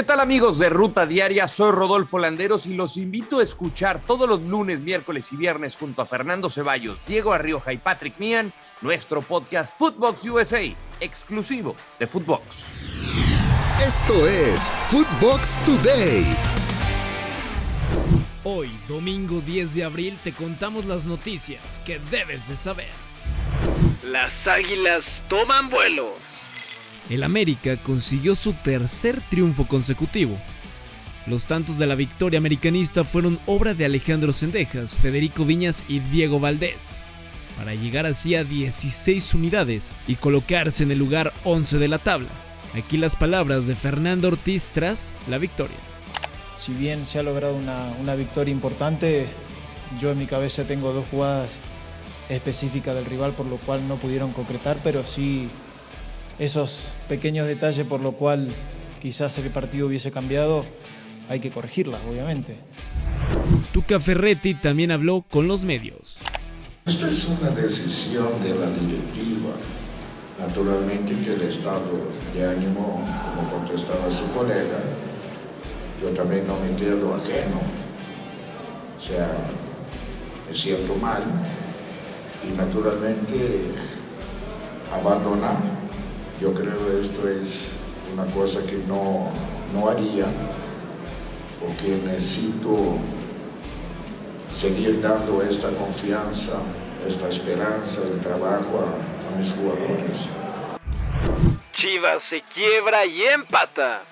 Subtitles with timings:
[0.00, 1.46] ¿Qué tal amigos de Ruta Diaria?
[1.46, 6.00] Soy Rodolfo Landeros y los invito a escuchar todos los lunes, miércoles y viernes junto
[6.00, 8.50] a Fernando Ceballos, Diego Arrioja y Patrick Mian
[8.80, 10.62] nuestro podcast Footbox USA,
[11.00, 12.64] exclusivo de Footbox.
[13.86, 16.24] Esto es Footbox Today.
[18.44, 22.88] Hoy, domingo 10 de abril, te contamos las noticias que debes de saber.
[24.02, 26.14] Las águilas toman vuelo.
[27.10, 30.38] El América consiguió su tercer triunfo consecutivo.
[31.26, 36.38] Los tantos de la victoria americanista fueron obra de Alejandro Sendejas, Federico Viñas y Diego
[36.38, 36.96] Valdés,
[37.58, 42.28] para llegar así a 16 unidades y colocarse en el lugar 11 de la tabla.
[42.74, 45.76] Aquí las palabras de Fernando Ortiz tras la victoria.
[46.56, 49.26] Si bien se ha logrado una, victoria importante,
[50.00, 51.50] yo en mi cabeza tengo dos jugadas
[52.28, 55.48] específicas del rival por lo cual no pudieron concretar, pero sí
[56.40, 58.48] esos pequeños detalles por lo cual
[59.00, 60.64] quizás el partido hubiese cambiado,
[61.28, 62.56] hay que corregirlas, obviamente.
[63.72, 66.18] Tuca Ferretti también habló con los medios.
[66.86, 69.52] Esto es una decisión de la directiva.
[70.38, 73.04] Naturalmente que el estado de ánimo,
[73.34, 74.80] como contestaba su colega,
[76.02, 77.60] yo también no me quedo ajeno.
[78.96, 79.30] O sea,
[80.48, 81.22] me siento mal
[82.48, 83.60] y naturalmente
[84.90, 85.79] abandonar.
[86.40, 87.68] Yo creo que esto es
[88.14, 89.28] una cosa que no,
[89.74, 90.24] no haría
[91.60, 92.96] porque necesito
[94.50, 96.54] seguir dando esta confianza,
[97.06, 100.28] esta esperanza, el trabajo a, a mis jugadores.
[101.74, 104.02] Chivas se quiebra y empata.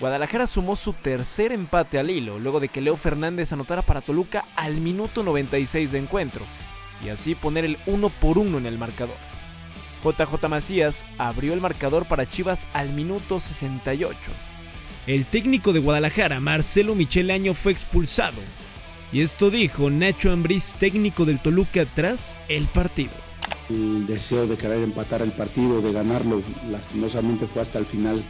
[0.00, 4.46] Guadalajara sumó su tercer empate al hilo, luego de que Leo Fernández anotara para Toluca
[4.56, 6.44] al minuto 96 de encuentro,
[7.04, 9.31] y así poner el 1 por 1 en el marcador.
[10.02, 14.32] JJ Macías abrió el marcador para Chivas al minuto 68.
[15.06, 18.40] El técnico de Guadalajara, Marcelo Michele Año, fue expulsado.
[19.12, 23.12] Y esto dijo Nacho Ambriz, técnico del Toluca, tras el partido.
[23.68, 28.22] El deseo de querer empatar el partido, de ganarlo, lastimosamente fue hasta el final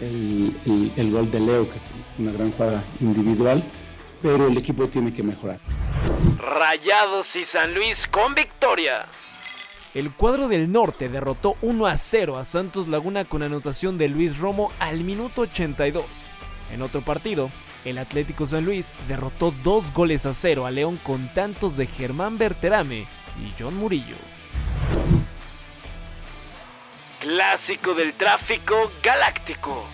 [0.00, 1.78] el, gol de Leo, que
[2.22, 3.62] una gran jugada individual,
[4.22, 5.58] pero el equipo tiene que mejorar.
[6.38, 9.06] Rayados y San Luis con victoria.
[9.94, 14.38] El cuadro del norte derrotó 1 a 0 a Santos Laguna con anotación de Luis
[14.38, 16.04] Romo al minuto 82.
[16.72, 17.50] En otro partido,
[17.86, 22.36] el Atlético San Luis derrotó 2 goles a 0 a León con tantos de Germán
[22.36, 23.06] Berterame
[23.40, 24.16] y John Murillo.
[27.20, 29.86] Clásico del tráfico galáctico.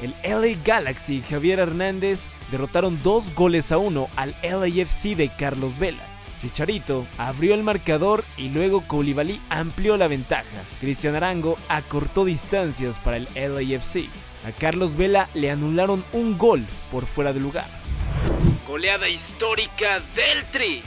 [0.00, 5.78] El LA Galaxy y Javier Hernández derrotaron dos goles a uno al LAFC de Carlos
[5.78, 6.09] Vela.
[6.40, 10.64] Chicharito abrió el marcador y luego Koulibaly amplió la ventaja.
[10.80, 14.08] Cristian Arango acortó distancias para el LAFC.
[14.46, 17.66] A Carlos Vela le anularon un gol por fuera de lugar.
[18.66, 20.82] Goleada histórica del Tri.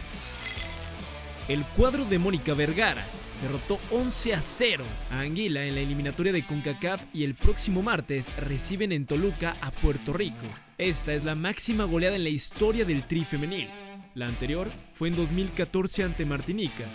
[1.48, 3.06] El cuadro de Mónica Vergara
[3.44, 8.32] derrotó 11 a 0 a Anguila en la eliminatoria de CONCACAF y el próximo martes
[8.38, 10.46] reciben en Toluca a Puerto Rico.
[10.78, 13.68] Esta es la máxima goleada en la historia del Tri femenil.
[14.16, 16.86] La anterior fue en 2014 ante Martinica,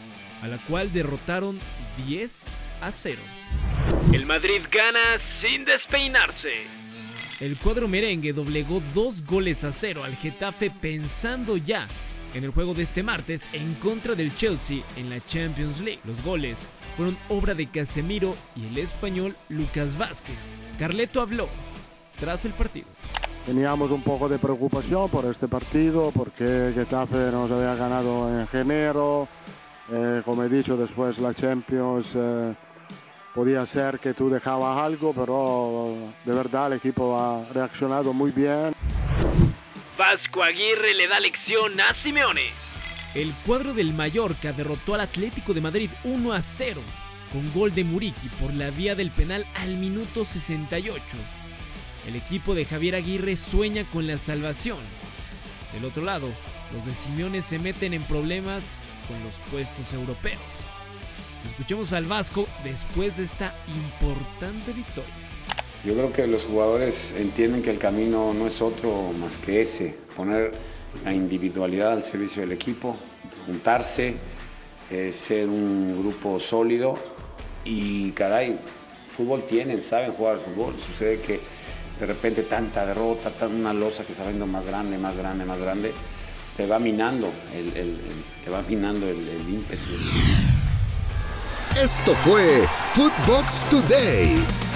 [0.41, 1.59] a la cual derrotaron
[2.07, 2.49] 10
[2.81, 3.21] a 0.
[4.13, 6.53] El Madrid gana sin despeinarse.
[7.41, 11.89] El cuadro merengue doblegó dos goles a cero al Getafe pensando ya
[12.35, 16.01] en el juego de este martes en contra del Chelsea en la Champions League.
[16.05, 20.59] Los goles fueron obra de Casemiro y el español Lucas Vázquez.
[20.79, 21.49] Carleto habló
[22.21, 22.87] tras el partido.
[23.47, 29.27] Teníamos un poco de preocupación por este partido porque Getafe nos había ganado en enero.
[29.91, 32.55] Eh, como he dicho, después la Champions eh,
[33.35, 35.95] podía ser que tú dejabas algo, pero
[36.25, 38.75] de verdad el equipo ha reaccionado muy bien.
[39.97, 42.51] Vasco Aguirre le da lección a Simeone.
[43.15, 46.83] El cuadro del Mallorca derrotó al Atlético de Madrid 1 a 0
[47.33, 51.17] con gol de Muriqui por la vía del penal al minuto 68.
[52.09, 54.79] El equipo de Javier Aguirre sueña con la salvación.
[55.75, 56.29] Del otro lado,
[56.73, 58.77] los de Simeone se meten en problemas
[59.07, 60.41] con los puestos europeos.
[61.47, 65.13] Escuchemos al Vasco después de esta importante victoria.
[65.85, 69.95] Yo creo que los jugadores entienden que el camino no es otro más que ese,
[70.17, 70.53] poner
[71.05, 72.97] la individualidad al servicio del equipo,
[73.45, 74.15] juntarse,
[74.91, 76.99] eh, ser un grupo sólido
[77.67, 78.59] y caray,
[79.15, 80.75] fútbol tienen, saben jugar fútbol.
[80.87, 81.58] Sucede que
[81.99, 85.45] de repente tanta derrota, tanta una losa que se va viendo más grande, más grande,
[85.45, 85.93] más grande,
[86.57, 87.99] te va minando el,
[88.45, 89.93] te va minando el, el ímpetu.
[91.83, 94.68] Esto fue Footbox Today.